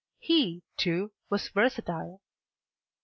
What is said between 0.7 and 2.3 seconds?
too, was versatile.